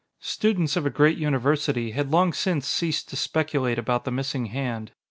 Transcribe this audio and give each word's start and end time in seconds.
]Students 0.35 0.75
of 0.75 0.83
a 0.87 0.89
great 0.89 1.19
university 1.19 1.91
had 1.91 2.09
long 2.09 2.33
since 2.33 2.65
ceased 2.67 3.07
to 3.09 3.15
speculate 3.15 3.77
about 3.77 4.03
the 4.03 4.09
missing 4.09 4.47
hand. 4.47 4.93